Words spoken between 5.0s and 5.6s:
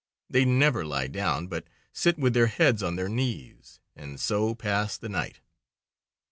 night.